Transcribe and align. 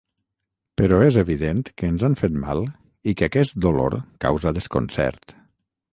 Però 0.81 0.97
és 1.07 1.17
evident 1.23 1.59
que 1.81 1.91
ens 1.95 2.05
han 2.09 2.17
fet 2.21 2.39
mal 2.45 2.65
i 3.11 3.15
que 3.21 3.29
aquest 3.31 3.59
dolor 3.67 3.99
causa 4.27 4.59
desconcert. 4.61 5.37